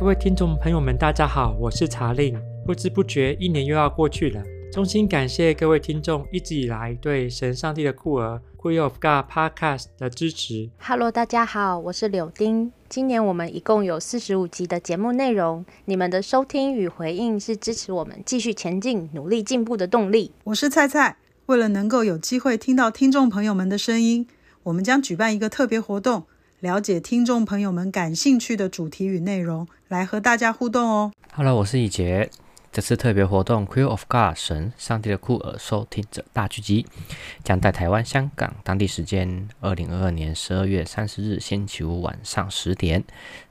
[0.00, 2.34] 各位听众朋友们，大家好，我是查令。
[2.64, 4.42] 不知不觉，一年又要过去了。
[4.72, 10.70] 衷心感谢各位听众一直以来对神上帝的酷儿 Queer of God Podcast 的支持。
[10.78, 12.72] Hello，大家好，我是柳丁。
[12.88, 20.32] 今年我们一共有四十五集的节目内容，你们的收听与回应是支持我们继续前进、努力进步的动力。
[20.44, 21.18] 我是菜菜。
[21.44, 24.26] 为了能够有机会听到听众朋友们的声音，
[24.62, 26.24] 我们将举办一个特别活动。
[26.60, 31.10] 了解听众朋友们感兴趣的主题与内容，来和大家互动哦。
[31.32, 32.30] Hello，我是以杰。
[32.70, 36.86] 这次特别活动《Queer of God》神上帝的酷儿收听者大聚集，
[37.42, 43.02] 将在台湾、香港当地时间二零二二年十二月三十日星期五晚上十点，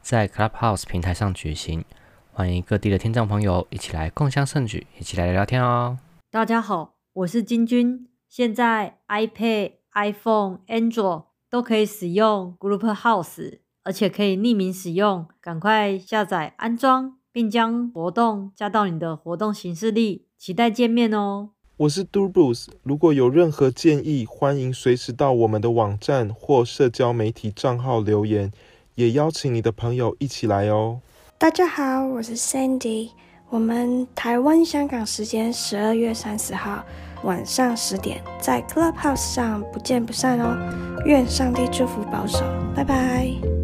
[0.04, 1.84] 在 Clubhouse 平台上举行。
[2.32, 5.98] 欢迎各地的听众朋友一起来共襄盛举，一起来聊聊天哦。
[6.30, 8.08] 大家好，我是金君。
[8.30, 21.50] 现在 iPad、iPhone、Android 都可以使用 Group House，而且可以匿名使用，赶快下载安装，并将活动加到你的活动行事历，期待见面哦。
[21.78, 28.52] 我是 Dubus，如果有任何建议，欢迎随时到我们的网站或社交媒体账号留言，
[28.94, 31.02] 也邀请你的朋友一起来哦。
[31.40, 33.10] 大家好，我是 Sandy，
[33.50, 36.86] 我们台湾、香港时间十二月三十号。
[37.24, 40.58] 晚上十点，在 Clubhouse 上不见不散哦！
[41.06, 42.40] 愿上帝祝福保守，
[42.76, 43.59] 拜拜。